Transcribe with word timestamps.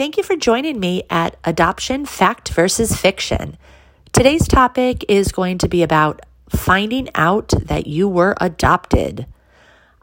Thank 0.00 0.16
you 0.16 0.22
for 0.22 0.34
joining 0.34 0.80
me 0.80 1.02
at 1.10 1.36
Adoption 1.44 2.06
Fact 2.06 2.48
versus 2.48 2.98
Fiction. 2.98 3.58
Today's 4.14 4.48
topic 4.48 5.04
is 5.10 5.30
going 5.30 5.58
to 5.58 5.68
be 5.68 5.82
about 5.82 6.22
finding 6.48 7.10
out 7.14 7.52
that 7.66 7.86
you 7.86 8.08
were 8.08 8.34
adopted. 8.40 9.26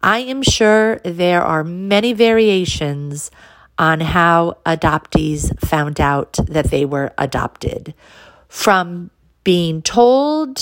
I 0.03 0.19
am 0.19 0.43
sure 0.43 0.99
there 0.99 1.41
are 1.41 1.63
many 1.63 2.13
variations 2.13 3.31
on 3.79 4.01
how 4.01 4.59
adoptees 4.67 5.59
found 5.61 5.99
out 5.99 6.33
that 6.45 6.69
they 6.69 6.85
were 6.85 7.11
adopted. 7.17 7.95
From 8.49 9.09
being 9.43 9.81
told 9.81 10.61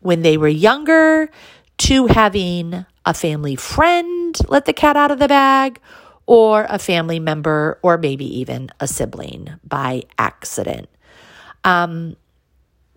when 0.00 0.22
they 0.22 0.38
were 0.38 0.48
younger 0.48 1.30
to 1.76 2.06
having 2.06 2.86
a 3.04 3.12
family 3.12 3.56
friend 3.56 4.38
let 4.48 4.64
the 4.64 4.72
cat 4.72 4.96
out 4.96 5.10
of 5.10 5.18
the 5.18 5.28
bag 5.28 5.80
or 6.28 6.66
a 6.68 6.78
family 6.78 7.18
member 7.18 7.80
or 7.82 7.96
maybe 7.96 8.40
even 8.40 8.68
a 8.80 8.86
sibling 8.86 9.48
by 9.64 10.02
accident. 10.18 10.86
Um, 11.64 12.16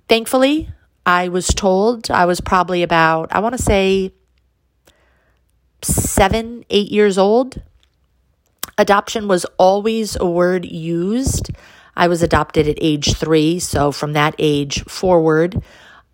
thankfully, 0.10 0.70
I 1.06 1.30
was 1.30 1.48
told 1.48 2.12
I 2.12 2.26
was 2.26 2.42
probably 2.42 2.84
about, 2.84 3.32
I 3.32 3.40
want 3.40 3.56
to 3.56 3.62
say, 3.62 4.12
seven, 5.82 6.66
eight 6.70 6.92
years 6.92 7.18
old. 7.18 7.62
Adoption 8.78 9.30
was 9.30 9.46
always 9.58 10.18
a 10.18 10.26
word 10.26 10.66
used. 10.66 11.52
I 11.96 12.10
was 12.10 12.22
adopted 12.22 12.68
at 12.68 12.78
age 12.82 13.16
three, 13.16 13.60
so 13.60 13.94
from 13.94 14.12
that 14.12 14.36
age 14.40 14.84
forward, 14.84 15.64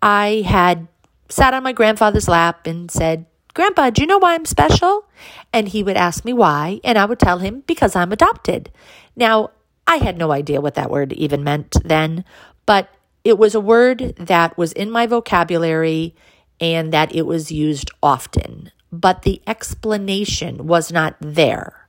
I 0.00 0.44
had 0.46 0.86
sat 1.28 1.52
on 1.52 1.64
my 1.64 1.72
grandfather's 1.72 2.28
lap 2.28 2.68
and 2.68 2.88
said, 2.88 3.26
Grandpa, 3.58 3.90
do 3.90 4.02
you 4.02 4.06
know 4.06 4.18
why 4.18 4.34
I'm 4.34 4.44
special? 4.44 5.04
And 5.52 5.66
he 5.66 5.82
would 5.82 5.96
ask 5.96 6.24
me 6.24 6.32
why, 6.32 6.80
and 6.84 6.96
I 6.96 7.04
would 7.04 7.18
tell 7.18 7.38
him 7.38 7.64
because 7.66 7.96
I'm 7.96 8.12
adopted. 8.12 8.70
Now, 9.16 9.50
I 9.84 9.96
had 9.96 10.16
no 10.16 10.30
idea 10.30 10.60
what 10.60 10.76
that 10.76 10.92
word 10.92 11.12
even 11.14 11.42
meant 11.42 11.74
then, 11.84 12.24
but 12.66 12.88
it 13.24 13.36
was 13.36 13.56
a 13.56 13.60
word 13.60 14.14
that 14.16 14.56
was 14.56 14.70
in 14.74 14.92
my 14.92 15.08
vocabulary 15.08 16.14
and 16.60 16.92
that 16.92 17.12
it 17.12 17.22
was 17.22 17.50
used 17.50 17.90
often, 18.00 18.70
but 18.92 19.22
the 19.22 19.42
explanation 19.44 20.68
was 20.68 20.92
not 20.92 21.16
there. 21.20 21.88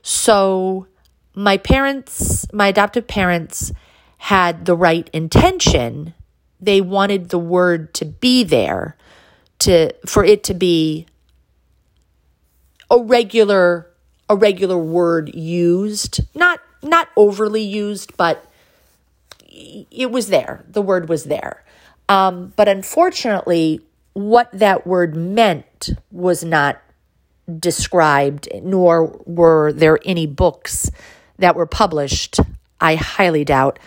So, 0.00 0.86
my 1.34 1.58
parents, 1.58 2.46
my 2.54 2.68
adoptive 2.68 3.06
parents, 3.06 3.70
had 4.16 4.64
the 4.64 4.74
right 4.78 5.10
intention. 5.12 6.14
They 6.58 6.80
wanted 6.80 7.28
the 7.28 7.38
word 7.38 7.92
to 7.96 8.06
be 8.06 8.44
there 8.44 8.96
to 9.62 9.92
for 10.06 10.24
it 10.24 10.44
to 10.44 10.54
be 10.54 11.06
a 12.90 12.98
regular 12.98 13.88
a 14.28 14.36
regular 14.36 14.78
word 14.78 15.34
used. 15.34 16.20
Not 16.34 16.60
not 16.82 17.08
overly 17.16 17.62
used 17.62 18.16
but 18.16 18.44
it 19.48 20.10
was 20.10 20.28
there. 20.28 20.64
The 20.68 20.82
word 20.82 21.08
was 21.08 21.24
there. 21.24 21.64
Um, 22.08 22.52
but 22.56 22.68
unfortunately 22.68 23.80
what 24.14 24.50
that 24.52 24.86
word 24.86 25.16
meant 25.16 25.90
was 26.10 26.44
not 26.44 26.80
described 27.58 28.48
nor 28.62 29.20
were 29.26 29.72
there 29.72 29.98
any 30.04 30.26
books 30.26 30.90
that 31.38 31.56
were 31.56 31.66
published 31.66 32.38
i 32.80 32.94
highly 32.94 33.44
doubt 33.44 33.78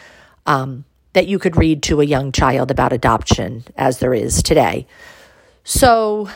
um, 0.46 0.84
that 1.14 1.28
you 1.28 1.40
could 1.40 1.56
read 1.56 1.82
to 1.82 2.02
a 2.02 2.06
young 2.06 2.32
child 2.32 2.70
about 2.70 2.92
adoption 2.92 3.64
as 3.78 4.00
there 4.00 4.14
is 4.14 4.44
today 4.44 4.86
so 5.66 6.30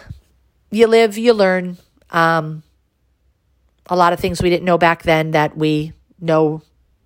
you 0.71 0.87
live, 0.87 1.17
you 1.17 1.33
learn. 1.33 1.77
Um, 2.09 2.63
a 3.85 3.95
lot 3.95 4.11
of 4.11 4.19
things 4.19 4.41
we 4.41 4.49
didn't 4.49 4.65
know 4.65 4.77
back 4.77 5.03
then 5.03 5.31
that 5.31 5.55
we 5.55 5.93
know 6.19 6.63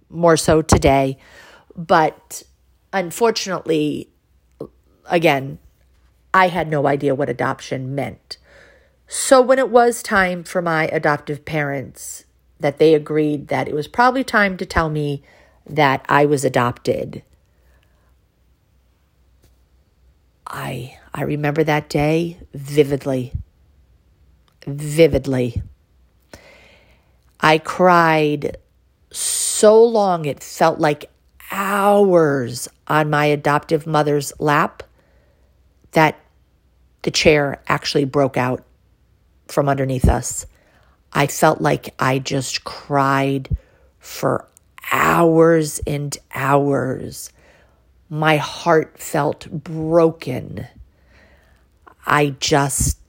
more 0.10 0.38
so 0.38 0.62
today. 0.62 1.18
But 1.76 2.44
unfortunately, 2.94 4.10
again, 5.06 5.60
I 6.34 6.48
had 6.48 6.70
no 6.70 6.88
idea 6.88 7.14
what 7.14 7.30
adoption 7.30 7.94
meant. 7.94 8.38
So 9.08 9.42
when 9.42 9.60
it 9.60 9.70
was 9.70 10.02
time 10.02 10.44
for 10.44 10.62
my 10.62 10.88
adoptive 10.88 11.46
parents 11.46 12.26
that 12.60 12.80
they 12.80 12.94
agreed 12.94 13.50
that 13.50 13.68
it 13.68 13.74
was 13.74 13.88
probably 13.88 14.24
time 14.24 14.56
to 14.58 14.66
tell 14.66 14.90
me 14.90 15.22
that 15.70 16.06
I 16.08 16.26
was 16.26 16.46
adopted, 16.46 17.22
I 20.48 20.98
I 21.14 21.24
remember 21.24 21.64
that 21.64 21.90
day 21.90 22.38
vividly. 22.54 23.34
Vividly. 24.66 25.62
I 27.40 27.58
cried 27.58 28.58
so 29.12 29.84
long 29.84 30.26
it 30.26 30.42
felt 30.42 30.80
like 30.80 31.12
hours 31.52 32.68
on 32.88 33.10
my 33.10 33.26
adoptive 33.26 33.86
mother's 33.86 34.34
lap 34.40 34.82
that 35.92 36.20
the 37.04 37.12
chair 37.12 37.62
actually 37.68 38.06
broke 38.06 38.38
out 38.38 38.64
from 39.48 39.70
underneath 39.70 40.08
us. 40.08 40.48
I 41.12 41.28
felt 41.28 41.62
like 41.62 41.94
I 42.00 42.18
just 42.18 42.64
cried 42.64 43.56
for 44.00 44.48
hours 44.92 45.80
and 45.86 46.18
hours. 46.34 47.32
My 48.10 48.38
heart 48.38 48.98
felt 48.98 49.48
broken. 49.52 50.68
I 52.06 52.36
just, 52.40 53.00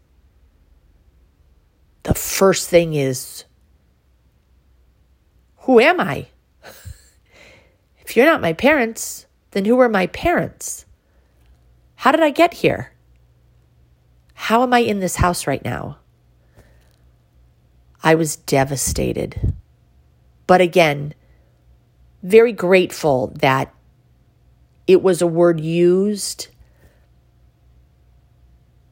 the 2.05 2.15
first 2.15 2.69
thing 2.69 2.95
is, 2.95 3.45
who 5.59 5.81
am 5.81 6.01
I? 6.01 6.29
if 7.99 8.17
you're 8.17 8.27
not 8.27 8.41
my 8.41 8.53
parents, 8.53 9.27
then 9.53 9.65
who 9.65 9.79
are 9.81 9.89
my 9.89 10.07
parents? 10.09 10.85
How 11.97 12.13
did 12.13 12.23
I 12.23 12.31
get 12.31 12.55
here? 12.55 12.93
How 14.35 14.63
am 14.63 14.75
I 14.75 14.81
in 14.81 15.01
this 15.01 15.17
house 15.17 15.47
right 15.47 15.65
now? 15.65 15.99
I 18.03 18.15
was 18.15 18.37
devastated. 18.37 19.55
But 20.47 20.61
again, 20.61 21.15
very 22.23 22.53
grateful 22.53 23.29
that 23.41 23.73
it 24.87 25.03
was 25.03 25.23
a 25.23 25.27
word 25.27 25.61
used 25.61 26.49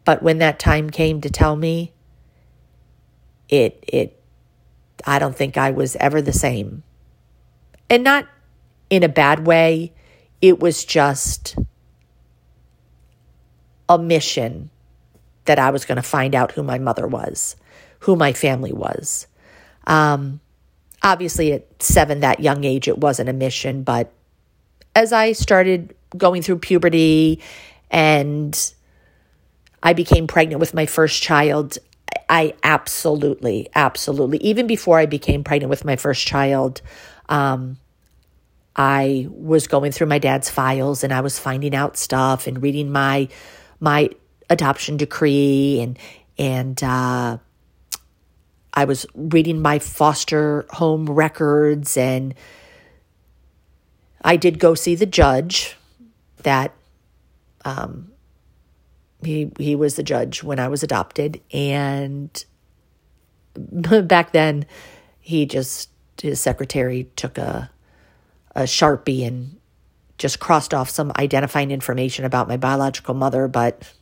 but 0.05 0.23
when 0.23 0.39
that 0.39 0.59
time 0.59 0.91
came 0.91 1.21
to 1.21 1.31
tell 1.31 1.57
me, 1.57 1.93
it 3.49 3.85
it 3.87 4.23
I 5.07 5.19
don't 5.19 5.37
think 5.37 5.57
I 5.57 5.71
was 5.71 5.97
ever 5.97 6.23
the 6.23 6.33
same. 6.33 6.83
And 7.91 8.05
not 8.05 8.27
in 8.91 9.03
a 9.03 9.09
bad 9.09 9.47
way. 9.47 9.93
It 10.41 10.61
was 10.61 10.85
just 10.85 11.57
a 13.89 13.99
mission 13.99 14.71
that 15.45 15.59
I 15.59 15.71
was 15.71 15.85
going 15.85 15.97
to 15.97 16.03
find 16.03 16.35
out 16.35 16.53
who 16.53 16.63
my 16.63 16.79
mother 16.79 17.07
was, 17.07 17.57
who 18.01 18.17
my 18.17 18.33
family 18.33 18.73
was. 18.73 19.27
Um, 19.87 20.41
obviously, 21.03 21.53
at 21.53 21.83
seven, 21.83 22.21
that 22.21 22.41
young 22.41 22.65
age, 22.65 22.89
it 22.89 22.99
wasn't 22.99 23.29
a 23.29 23.33
mission. 23.33 23.83
But 23.83 24.13
as 24.95 25.13
I 25.13 25.33
started 25.33 25.95
going 26.17 26.43
through 26.43 26.59
puberty 26.59 27.41
and 27.91 28.75
I 29.83 29.93
became 29.93 30.27
pregnant 30.27 30.61
with 30.61 30.75
my 30.75 30.87
first 30.87 31.23
child. 31.23 31.79
I 32.29 32.55
absolutely, 32.63 33.69
absolutely, 33.75 34.39
even 34.39 34.67
before 34.67 34.99
I 34.99 35.07
became 35.07 35.45
pregnant 35.45 35.71
with 35.71 35.85
my 35.85 35.97
first 35.97 36.27
child, 36.27 36.81
um, 37.29 37.79
I 38.75 39.27
was 39.31 39.67
going 39.67 39.93
through 39.93 40.07
my 40.07 40.19
dad's 40.19 40.49
files 40.49 41.05
and 41.05 41.13
I 41.13 41.21
was 41.21 41.39
finding 41.39 41.75
out 41.75 41.97
stuff 41.97 42.47
and 42.47 42.63
reading 42.63 42.91
my 42.91 43.29
my 43.81 44.11
adoption 44.49 44.97
decree 44.97 45.81
and 45.81 45.99
and 46.39 46.83
uh, 46.83 47.39
I 48.73 48.85
was 48.85 49.05
reading 49.15 49.61
my 49.61 49.79
foster 49.79 50.65
home 50.71 51.07
records 51.07 51.97
and 51.97 52.35
I 54.25 54.37
did 54.37 54.59
go 54.59 54.75
see 54.75 54.95
the 54.95 55.07
judge 55.07 55.77
that 56.39 56.73
um, 57.65 58.12
he 59.25 59.53
he 59.59 59.75
was 59.75 59.97
the 59.97 60.03
judge 60.03 60.43
when 60.43 60.59
I 60.59 60.69
was 60.69 60.83
adopted, 60.83 61.41
and 61.53 62.45
back 64.05 64.33
then, 64.33 64.67
he 65.21 65.47
just 65.47 65.91
his 66.21 66.41
secretary 66.41 67.11
took 67.17 67.39
a 67.39 67.71
a 68.55 68.63
sharpie 68.63 69.27
and 69.27 69.59
just 70.19 70.39
crossed 70.39 70.75
off 70.75 70.91
some 70.91 71.13
identifying 71.19 71.71
information 71.71 72.25
about 72.25 72.49
my 72.49 72.57
biological 72.57 73.15
mother, 73.15 73.49
but 73.49 73.93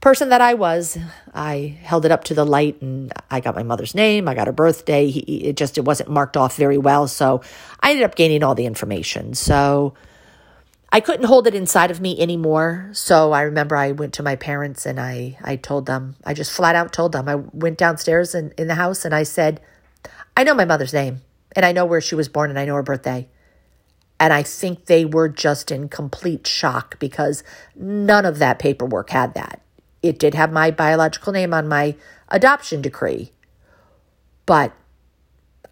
person 0.00 0.30
that 0.30 0.40
I 0.40 0.54
was, 0.54 0.98
I 1.34 1.78
held 1.82 2.04
it 2.04 2.10
up 2.10 2.24
to 2.24 2.34
the 2.34 2.44
light 2.44 2.80
and 2.80 3.12
I 3.30 3.40
got 3.40 3.54
my 3.54 3.62
mother's 3.62 3.94
name, 3.94 4.28
I 4.28 4.34
got 4.34 4.46
her 4.46 4.52
birthday. 4.52 5.08
He, 5.08 5.20
it 5.20 5.56
just 5.56 5.78
it 5.78 5.84
wasn't 5.84 6.10
marked 6.10 6.36
off 6.36 6.56
very 6.56 6.78
well, 6.78 7.06
so 7.06 7.42
I 7.80 7.90
ended 7.90 8.04
up 8.04 8.14
gaining 8.14 8.42
all 8.42 8.54
the 8.54 8.66
information. 8.66 9.34
So 9.34 9.94
I 10.92 11.00
couldn't 11.00 11.26
hold 11.26 11.46
it 11.46 11.54
inside 11.54 11.90
of 11.90 12.00
me 12.00 12.20
anymore. 12.20 12.90
So 12.92 13.32
I 13.32 13.42
remember 13.42 13.76
I 13.76 13.92
went 13.92 14.12
to 14.14 14.22
my 14.22 14.34
parents 14.34 14.86
and 14.86 14.98
I, 14.98 15.38
I 15.42 15.56
told 15.56 15.86
them, 15.86 16.16
I 16.24 16.34
just 16.34 16.50
flat 16.50 16.74
out 16.74 16.92
told 16.92 17.12
them. 17.12 17.28
I 17.28 17.36
went 17.36 17.78
downstairs 17.78 18.34
in, 18.34 18.52
in 18.58 18.66
the 18.66 18.74
house 18.74 19.04
and 19.04 19.14
I 19.14 19.22
said, 19.22 19.60
I 20.36 20.42
know 20.42 20.54
my 20.54 20.64
mother's 20.64 20.92
name. 20.92 21.20
And 21.54 21.64
I 21.64 21.72
know 21.72 21.84
where 21.84 22.00
she 22.00 22.14
was 22.14 22.28
born 22.28 22.50
and 22.50 22.58
I 22.58 22.64
know 22.64 22.74
her 22.74 22.82
birthday. 22.82 23.28
And 24.18 24.32
I 24.32 24.42
think 24.42 24.86
they 24.86 25.04
were 25.04 25.28
just 25.28 25.70
in 25.70 25.88
complete 25.88 26.46
shock 26.46 26.98
because 26.98 27.42
none 27.74 28.26
of 28.26 28.38
that 28.38 28.58
paperwork 28.58 29.10
had 29.10 29.34
that. 29.34 29.60
It 30.02 30.18
did 30.18 30.34
have 30.34 30.52
my 30.52 30.70
biological 30.70 31.32
name 31.32 31.54
on 31.54 31.68
my 31.68 31.96
adoption 32.28 32.82
decree, 32.82 33.32
but 34.46 34.72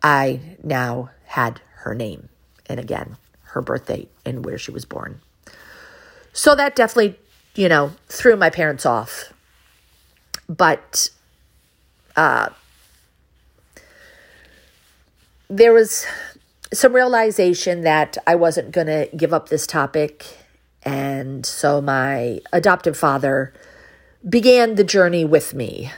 I 0.03 0.41
now 0.62 1.11
had 1.25 1.61
her 1.76 1.94
name 1.94 2.29
and 2.69 2.79
again, 2.79 3.17
her 3.50 3.62
birth 3.62 3.87
date 3.87 4.11
and 4.25 4.45
where 4.45 4.59
she 4.59 4.71
was 4.71 4.85
born. 4.85 5.21
So 6.33 6.55
that 6.55 6.77
definitely, 6.77 7.19
you 7.55 7.69
know, 7.69 7.93
threw 8.09 8.37
my 8.37 8.50
parents 8.50 8.87
off. 8.87 9.33
But 10.49 11.11
uh, 12.17 12.50
there 15.49 15.73
was 15.73 16.06
some 16.73 16.93
realization 16.93 17.83
that 17.83 18.19
I 18.27 18.35
wasn't 18.35 18.73
going 18.73 18.87
to 18.87 19.09
give 19.17 19.33
up 19.33 19.49
this 19.49 19.67
topic. 19.67 20.27
And 20.83 21.45
so 21.45 21.81
my 21.81 22.41
adoptive 22.53 22.97
father 22.97 23.53
began 24.29 24.75
the 24.75 24.85
journey 24.85 25.25
with 25.25 25.55
me 25.55 25.91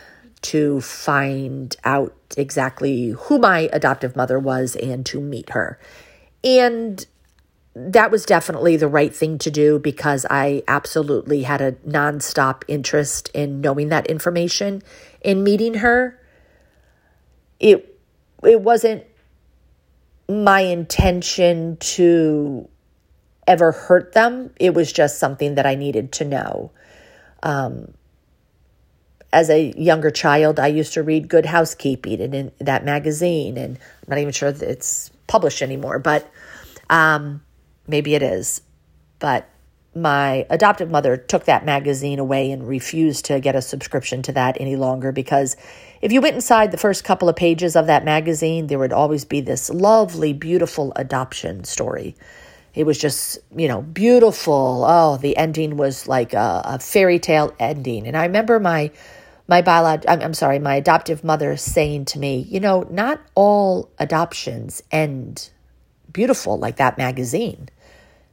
to 0.42 0.80
find 0.80 1.76
out 1.84 2.14
exactly 2.36 3.10
who 3.10 3.38
my 3.38 3.68
adoptive 3.72 4.16
mother 4.16 4.38
was 4.38 4.76
and 4.76 5.04
to 5.06 5.20
meet 5.20 5.50
her. 5.50 5.78
And 6.42 7.04
that 7.74 8.10
was 8.10 8.24
definitely 8.24 8.76
the 8.76 8.88
right 8.88 9.14
thing 9.14 9.38
to 9.38 9.50
do 9.50 9.78
because 9.78 10.26
I 10.28 10.62
absolutely 10.66 11.44
had 11.44 11.60
a 11.60 11.72
nonstop 11.72 12.62
interest 12.66 13.30
in 13.32 13.60
knowing 13.60 13.90
that 13.90 14.08
information 14.08 14.82
in 15.20 15.44
meeting 15.44 15.74
her. 15.74 16.18
It 17.60 17.98
it 18.42 18.60
wasn't 18.60 19.04
my 20.28 20.60
intention 20.60 21.76
to 21.76 22.68
ever 23.46 23.72
hurt 23.72 24.12
them. 24.12 24.50
It 24.58 24.74
was 24.74 24.92
just 24.92 25.18
something 25.18 25.54
that 25.56 25.66
I 25.66 25.74
needed 25.74 26.12
to 26.12 26.24
know. 26.24 26.70
Um, 27.42 27.94
as 29.32 29.48
a 29.48 29.72
younger 29.76 30.10
child, 30.10 30.58
I 30.58 30.68
used 30.68 30.94
to 30.94 31.02
read 31.02 31.28
Good 31.28 31.46
Housekeeping 31.46 32.20
and 32.20 32.34
in 32.34 32.52
that 32.58 32.84
magazine, 32.84 33.56
and 33.56 33.76
I'm 33.76 34.08
not 34.08 34.18
even 34.18 34.32
sure 34.32 34.50
that 34.50 34.68
it's 34.68 35.10
published 35.26 35.62
anymore, 35.62 35.98
but 36.00 36.28
um, 36.88 37.42
maybe 37.90 38.14
it 38.14 38.22
is. 38.22 38.62
But 39.18 39.48
my 39.94 40.46
adoptive 40.48 40.90
mother 40.90 41.16
took 41.16 41.44
that 41.44 41.64
magazine 41.64 42.18
away 42.18 42.50
and 42.52 42.66
refused 42.66 43.24
to 43.26 43.40
get 43.40 43.56
a 43.56 43.62
subscription 43.62 44.22
to 44.22 44.32
that 44.32 44.56
any 44.60 44.76
longer 44.76 45.10
because 45.10 45.56
if 46.00 46.12
you 46.12 46.20
went 46.20 46.36
inside 46.36 46.70
the 46.70 46.78
first 46.78 47.04
couple 47.04 47.28
of 47.28 47.36
pages 47.36 47.74
of 47.74 47.86
that 47.88 48.04
magazine, 48.04 48.68
there 48.68 48.78
would 48.78 48.92
always 48.92 49.24
be 49.24 49.40
this 49.40 49.68
lovely, 49.68 50.32
beautiful 50.32 50.92
adoption 50.96 51.64
story. 51.64 52.14
It 52.72 52.84
was 52.84 52.98
just, 52.98 53.38
you 53.54 53.66
know, 53.66 53.82
beautiful. 53.82 54.84
Oh, 54.86 55.16
the 55.16 55.36
ending 55.36 55.76
was 55.76 56.06
like 56.06 56.32
a, 56.34 56.62
a 56.64 56.78
fairy 56.78 57.18
tale 57.18 57.52
ending. 57.58 58.06
And 58.06 58.16
I 58.16 58.24
remember 58.24 58.60
my 58.60 58.92
my 59.48 59.60
biolog- 59.60 60.04
I'm, 60.06 60.22
I'm 60.22 60.34
sorry, 60.34 60.60
my 60.60 60.76
adoptive 60.76 61.24
mother 61.24 61.56
saying 61.56 62.04
to 62.06 62.20
me, 62.20 62.46
you 62.48 62.60
know, 62.60 62.86
not 62.88 63.20
all 63.34 63.90
adoptions 63.98 64.80
end 64.92 65.50
beautiful 66.12 66.58
like 66.58 66.76
that 66.76 66.96
magazine. 66.96 67.68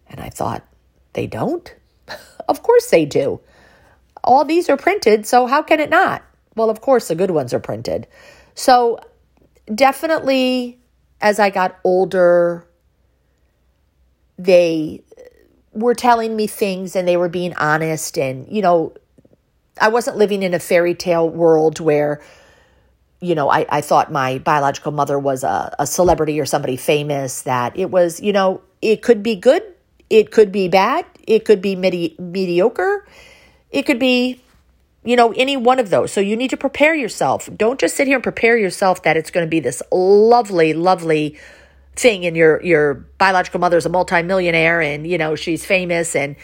And 0.09 0.19
I 0.19 0.29
thought, 0.29 0.65
they 1.13 1.27
don't? 1.27 1.73
of 2.47 2.63
course 2.63 2.89
they 2.89 3.05
do. 3.05 3.39
All 4.23 4.45
these 4.45 4.69
are 4.69 4.77
printed, 4.77 5.25
so 5.25 5.47
how 5.47 5.61
can 5.61 5.79
it 5.79 5.89
not? 5.89 6.23
Well, 6.55 6.69
of 6.69 6.81
course, 6.81 7.07
the 7.07 7.15
good 7.15 7.31
ones 7.31 7.53
are 7.53 7.59
printed. 7.59 8.07
So, 8.55 8.99
definitely, 9.73 10.79
as 11.21 11.39
I 11.39 11.49
got 11.49 11.79
older, 11.83 12.67
they 14.37 15.03
were 15.71 15.93
telling 15.93 16.35
me 16.35 16.47
things 16.47 16.95
and 16.95 17.07
they 17.07 17.17
were 17.17 17.29
being 17.29 17.55
honest. 17.55 18.17
And, 18.17 18.47
you 18.49 18.61
know, 18.61 18.93
I 19.79 19.89
wasn't 19.89 20.17
living 20.17 20.43
in 20.43 20.53
a 20.53 20.59
fairy 20.59 20.95
tale 20.95 21.29
world 21.29 21.79
where, 21.79 22.21
you 23.21 23.35
know, 23.35 23.49
I, 23.49 23.65
I 23.69 23.81
thought 23.81 24.11
my 24.11 24.39
biological 24.39 24.91
mother 24.91 25.19
was 25.19 25.43
a, 25.43 25.75
a 25.77 25.85
celebrity 25.85 26.39
or 26.39 26.45
somebody 26.45 26.77
famous, 26.77 27.43
that 27.43 27.77
it 27.77 27.91
was, 27.91 28.19
you 28.19 28.33
know, 28.33 28.61
it 28.81 29.01
could 29.01 29.21
be 29.21 29.35
good 29.35 29.63
it 30.09 30.31
could 30.31 30.51
be 30.51 30.67
bad. 30.67 31.05
It 31.25 31.45
could 31.45 31.61
be 31.61 31.75
medi- 31.75 32.15
mediocre. 32.17 33.05
It 33.69 33.83
could 33.83 33.99
be, 33.99 34.41
you 35.03 35.15
know, 35.15 35.33
any 35.33 35.57
one 35.57 35.79
of 35.79 35.89
those. 35.89 36.11
So 36.11 36.21
you 36.21 36.37
need 36.37 36.49
to 36.51 36.57
prepare 36.57 36.95
yourself. 36.95 37.49
Don't 37.55 37.79
just 37.79 37.95
sit 37.95 38.07
here 38.07 38.15
and 38.15 38.23
prepare 38.23 38.57
yourself 38.57 39.03
that 39.03 39.17
it's 39.17 39.31
going 39.31 39.45
to 39.45 39.49
be 39.49 39.59
this 39.59 39.81
lovely, 39.91 40.73
lovely 40.73 41.37
thing 41.97 42.25
and 42.25 42.37
your 42.37 42.61
your 42.63 42.93
biological 43.17 43.59
mother's 43.59 43.85
a 43.85 43.89
multimillionaire 43.89 44.81
and 44.81 45.07
you 45.07 45.17
know 45.17 45.35
she's 45.35 45.65
famous 45.65 46.15
and 46.15 46.35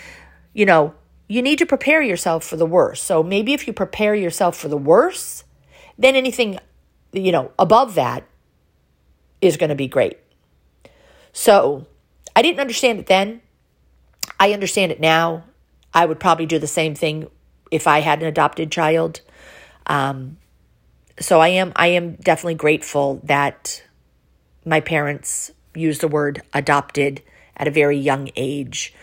you 0.53 0.65
know 0.65 0.93
you 1.27 1.41
need 1.41 1.59
to 1.59 1.65
prepare 1.65 2.01
yourself 2.01 2.43
for 2.43 2.57
the 2.57 2.65
worst 2.65 3.03
so 3.03 3.21
maybe 3.21 3.53
if 3.53 3.67
you 3.67 3.71
prepare 3.71 4.15
yourself 4.15 4.57
for 4.57 4.67
the 4.67 4.77
worst 4.77 5.43
then 5.97 6.15
anything 6.15 6.57
you 7.11 7.31
know 7.31 7.51
above 7.59 7.93
that 7.93 8.25
is 9.41 9.55
going 9.55 9.69
to 9.69 9.75
be 9.75 9.87
great 9.87 10.17
so 11.31 11.85
i 12.35 12.41
didn't 12.41 12.59
understand 12.59 12.99
it 12.99 13.05
then 13.05 13.39
I 14.43 14.51
understand 14.51 14.91
it 14.91 14.99
now. 14.99 15.45
I 15.93 16.05
would 16.05 16.19
probably 16.19 16.45
do 16.45 16.59
the 16.59 16.67
same 16.67 16.95
thing 16.95 17.29
if 17.71 17.87
I 17.87 17.99
had 17.99 18.21
an 18.21 18.27
adopted 18.27 18.73
child. 18.73 19.21
Um, 19.87 20.35
so 21.17 21.39
I 21.39 21.47
am 21.47 21.71
I 21.77 21.87
am 21.87 22.15
definitely 22.15 22.55
grateful 22.55 23.21
that 23.23 23.81
my 24.65 24.81
parents 24.81 25.51
used 25.73 26.01
the 26.01 26.09
word 26.09 26.41
adopted 26.53 27.21
at 27.55 27.69
a 27.69 27.71
very 27.71 27.97
young 27.97 28.31
age 28.35 28.93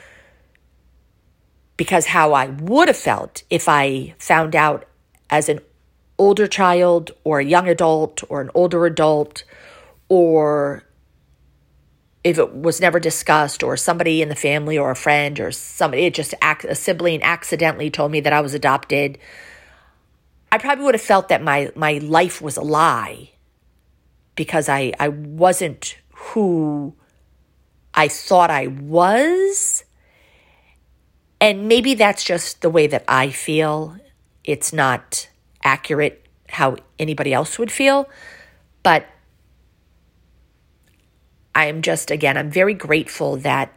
because 1.79 2.05
how 2.05 2.35
I 2.35 2.49
would 2.49 2.89
have 2.89 2.97
felt 2.99 3.43
if 3.49 3.67
I 3.67 4.15
found 4.19 4.55
out 4.55 4.85
as 5.31 5.49
an 5.49 5.61
older 6.19 6.49
child 6.49 7.13
or 7.25 7.41
a 7.41 7.47
young 7.47 7.67
adult 7.67 8.23
or 8.29 8.43
an 8.43 8.51
older 8.53 8.85
adult 8.85 9.45
or 10.11 10.85
if 12.23 12.39
it 12.39 12.55
was 12.55 12.81
never 12.81 13.01
discussed 13.01 13.63
or 13.63 13.77
somebody 13.77 14.21
in 14.21 14.29
the 14.29 14.35
family 14.35 14.77
or 14.77 14.91
a 14.91 14.97
friend 14.97 15.41
or 15.41 15.51
somebody 15.51 16.05
it 16.05 16.15
just 16.15 16.35
a 16.43 16.75
sibling 16.75 17.23
accidentally 17.23 17.91
told 17.91 18.13
me 18.13 18.21
that 18.21 18.33
I 18.33 18.41
was 18.41 18.55
adopted 18.55 19.19
I 20.53 20.59
probably 20.59 20.85
would 20.85 20.95
have 20.95 21.03
felt 21.03 21.29
that 21.29 21.43
my 21.43 21.71
my 21.77 21.99
life 21.99 22.43
was 22.43 22.57
a 22.57 22.63
lie 22.63 23.31
because 24.35 24.69
I 24.69 24.93
I 24.99 25.09
wasn't 25.09 25.97
who 26.11 26.95
I 27.95 28.09
thought 28.09 28.51
I 28.51 28.67
was. 28.67 29.85
And 31.41 31.69
maybe 31.69 31.95
that's 31.95 32.23
just 32.23 32.61
the 32.61 32.71
way 32.71 32.87
that 32.87 33.05
I 33.09 33.31
feel. 33.31 33.97
It's 34.45 34.73
not 34.73 35.29
accurate 35.63 36.27
how 36.49 36.77
anybody 36.99 37.33
else 37.33 37.59
would 37.59 37.73
feel. 37.73 38.09
But 38.83 39.07
I'm 41.55 41.83
just 41.83 42.11
again, 42.11 42.37
I'm 42.37 42.51
very 42.51 42.75
grateful 42.75 43.37
that 43.39 43.73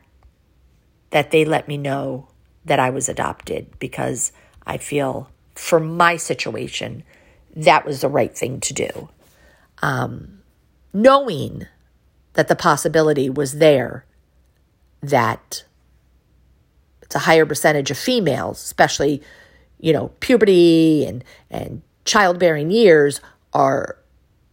that 1.10 1.32
they 1.32 1.46
let 1.46 1.68
me 1.68 1.78
know 1.78 2.28
that 2.66 2.80
I 2.80 2.90
was 2.90 3.10
adopted 3.10 3.68
because 3.80 4.32
I 4.66 4.78
feel 4.78 5.30
for 5.56 5.80
my 5.80 6.18
situation 6.18 7.04
that 7.56 7.86
was 7.86 8.02
the 8.02 8.10
right 8.10 8.36
thing 8.36 8.60
to 8.62 8.74
do. 8.74 9.10
Um, 9.82 10.40
knowing 10.92 11.68
that 12.34 12.48
the 12.48 12.56
possibility 12.56 13.30
was 13.30 13.60
there 13.60 14.06
that 15.02 15.64
it's 17.02 17.16
a 17.16 17.20
higher 17.20 17.46
percentage 17.46 17.92
of 17.92 17.98
females, 17.98 18.64
especially, 18.64 19.22
you 19.80 19.94
know, 19.94 20.08
puberty 20.20 21.06
and, 21.06 21.24
and 21.52 21.82
childbearing 22.06 22.72
years 22.72 23.22
are 23.54 23.98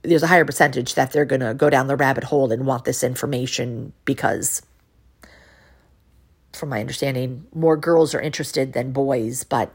there's 0.02 0.22
a 0.22 0.26
higher 0.26 0.44
percentage 0.44 0.94
that 0.94 1.12
they're 1.12 1.24
going 1.24 1.40
to 1.40 1.54
go 1.54 1.68
down 1.68 1.86
the 1.86 1.96
rabbit 1.96 2.24
hole 2.24 2.50
and 2.50 2.66
want 2.66 2.84
this 2.84 3.04
information 3.04 3.92
because 4.04 4.62
from 6.52 6.70
my 6.70 6.80
understanding 6.80 7.46
more 7.54 7.76
girls 7.76 8.14
are 8.14 8.20
interested 8.20 8.72
than 8.72 8.92
boys 8.92 9.44
but 9.44 9.72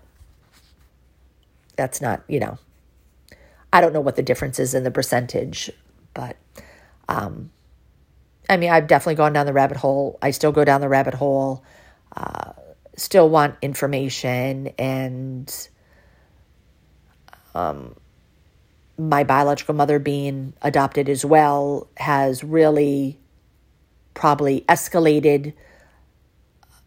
that's 1.77 2.01
not 2.01 2.24
you 2.27 2.39
know 2.39 2.58
i 3.72 3.79
don't 3.79 3.94
know 3.94 4.01
what 4.01 4.15
the 4.15 4.22
difference 4.24 4.60
is 4.60 4.74
in 4.74 4.84
the 4.84 4.91
percentage 4.91 5.72
but 6.13 6.36
um 7.08 7.50
i 8.50 8.58
mean 8.58 8.70
i've 8.70 8.88
definitely 8.88 9.15
gone 9.15 9.34
down 9.34 9.46
the 9.46 9.53
rabbit 9.53 9.77
hole. 9.77 10.20
I 10.22 10.32
still 10.32 10.51
go 10.51 10.65
down 10.65 10.82
the 10.82 10.89
rabbit 10.89 11.13
hole 11.13 11.63
uh, 12.15 12.53
still 12.98 13.29
want 13.29 13.55
information 13.62 14.67
and 14.77 15.70
um 17.53 17.96
my 18.97 19.23
biological 19.23 19.75
mother 19.75 19.99
being 19.99 20.53
adopted 20.61 21.09
as 21.09 21.25
well 21.25 21.87
has 21.97 22.43
really 22.43 23.19
probably 24.13 24.61
escalated 24.61 25.53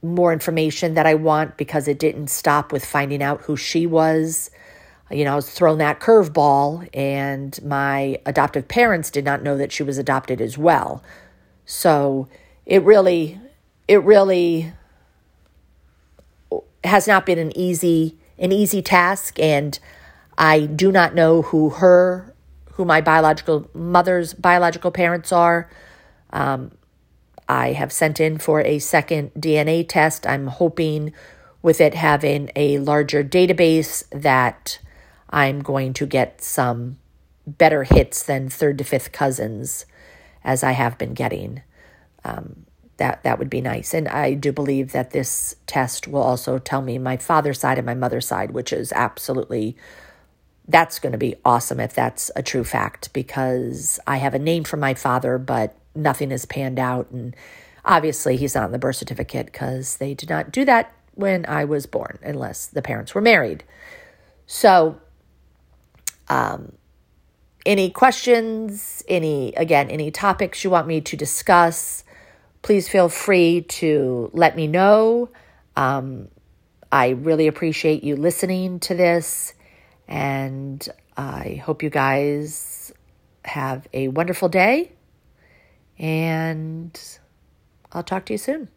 more 0.02 0.32
information 0.32 0.94
that 0.94 1.06
I 1.06 1.14
want 1.14 1.56
because 1.56 1.88
it 1.88 1.98
didn't 1.98 2.28
stop 2.28 2.72
with 2.72 2.84
finding 2.84 3.22
out 3.22 3.42
who 3.42 3.56
she 3.56 3.86
was. 3.86 4.50
you 5.10 5.24
know, 5.24 5.32
I 5.32 5.36
was 5.36 5.50
thrown 5.50 5.78
that 5.78 6.00
curveball, 6.00 6.88
and 6.94 7.58
my 7.64 8.20
adoptive 8.26 8.68
parents 8.68 9.10
did 9.10 9.24
not 9.24 9.42
know 9.42 9.56
that 9.56 9.72
she 9.72 9.82
was 9.82 9.98
adopted 9.98 10.40
as 10.40 10.58
well. 10.58 11.02
So 11.64 12.28
it 12.66 12.82
really, 12.82 13.40
it 13.88 14.02
really 14.02 14.72
has 16.84 17.06
not 17.06 17.26
been 17.26 17.38
an 17.38 17.56
easy, 17.56 18.16
an 18.38 18.52
easy 18.52 18.82
task, 18.82 19.38
and 19.40 19.78
I 20.38 20.66
do 20.66 20.92
not 20.92 21.16
know 21.16 21.42
who 21.42 21.70
her, 21.70 22.32
who 22.72 22.84
my 22.84 23.00
biological 23.00 23.68
mother's 23.74 24.34
biological 24.34 24.92
parents 24.92 25.32
are. 25.32 25.68
Um, 26.30 26.70
I 27.48 27.72
have 27.72 27.92
sent 27.92 28.20
in 28.20 28.38
for 28.38 28.60
a 28.60 28.78
second 28.78 29.32
DNA 29.34 29.86
test. 29.86 30.26
I'm 30.26 30.46
hoping 30.46 31.12
with 31.60 31.80
it 31.80 31.94
having 31.94 32.50
a 32.54 32.78
larger 32.78 33.24
database 33.24 34.04
that 34.10 34.78
I'm 35.28 35.60
going 35.60 35.92
to 35.94 36.06
get 36.06 36.40
some 36.40 36.98
better 37.44 37.82
hits 37.82 38.22
than 38.22 38.48
third 38.48 38.78
to 38.78 38.84
fifth 38.84 39.10
cousins 39.10 39.86
as 40.44 40.62
I 40.62 40.72
have 40.72 40.98
been 40.98 41.14
getting. 41.14 41.62
Um, 42.24 42.64
that 42.98 43.22
that 43.24 43.38
would 43.38 43.50
be 43.50 43.60
nice. 43.60 43.92
And 43.92 44.06
I 44.08 44.34
do 44.34 44.52
believe 44.52 44.92
that 44.92 45.10
this 45.10 45.56
test 45.66 46.06
will 46.06 46.22
also 46.22 46.58
tell 46.58 46.82
me 46.82 46.98
my 46.98 47.16
father's 47.16 47.60
side 47.60 47.78
and 47.78 47.86
my 47.86 47.94
mother's 47.94 48.26
side, 48.26 48.52
which 48.52 48.72
is 48.72 48.92
absolutely 48.92 49.76
that's 50.68 50.98
going 50.98 51.12
to 51.12 51.18
be 51.18 51.34
awesome 51.44 51.80
if 51.80 51.94
that's 51.94 52.30
a 52.36 52.42
true 52.42 52.62
fact 52.62 53.12
because 53.12 53.98
I 54.06 54.18
have 54.18 54.34
a 54.34 54.38
name 54.38 54.64
for 54.64 54.76
my 54.76 54.94
father, 54.94 55.38
but 55.38 55.74
nothing 55.94 56.30
has 56.30 56.44
panned 56.44 56.78
out. 56.78 57.10
And 57.10 57.34
obviously, 57.84 58.36
he's 58.36 58.54
not 58.54 58.64
on 58.64 58.72
the 58.72 58.78
birth 58.78 58.96
certificate 58.96 59.46
because 59.46 59.96
they 59.96 60.14
did 60.14 60.28
not 60.28 60.52
do 60.52 60.64
that 60.66 60.92
when 61.14 61.46
I 61.46 61.64
was 61.64 61.86
born, 61.86 62.18
unless 62.22 62.66
the 62.66 62.82
parents 62.82 63.14
were 63.14 63.20
married. 63.20 63.64
So, 64.46 65.00
um, 66.28 66.72
any 67.66 67.90
questions, 67.90 69.02
any, 69.08 69.52
again, 69.54 69.90
any 69.90 70.10
topics 70.10 70.64
you 70.64 70.70
want 70.70 70.86
me 70.86 71.00
to 71.00 71.16
discuss, 71.16 72.04
please 72.62 72.88
feel 72.88 73.08
free 73.08 73.62
to 73.62 74.30
let 74.32 74.54
me 74.56 74.66
know. 74.66 75.30
Um, 75.76 76.28
I 76.90 77.10
really 77.10 77.46
appreciate 77.46 78.02
you 78.02 78.16
listening 78.16 78.80
to 78.80 78.94
this, 78.94 79.54
and 80.08 80.88
I 81.16 81.62
hope 81.64 81.82
you 81.82 81.90
guys 81.90 82.92
have 83.44 83.86
a 83.92 84.08
wonderful 84.08 84.48
day, 84.48 84.92
and 85.98 86.98
I'll 87.92 88.02
talk 88.02 88.26
to 88.26 88.34
you 88.34 88.38
soon. 88.38 88.68